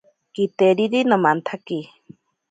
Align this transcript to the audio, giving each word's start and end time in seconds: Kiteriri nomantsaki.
Kiteriri 0.33 0.99
nomantsaki. 1.09 1.79